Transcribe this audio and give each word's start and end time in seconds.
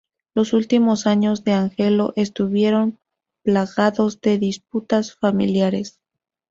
Los 0.33 0.53
últimos 0.53 1.05
años 1.05 1.43
de 1.43 1.51
Angelo 1.53 2.13
estuvieron 2.15 2.97
plagados 3.43 4.19
de 4.19 4.39
disputas 4.39 5.13
familiares. 5.13 5.99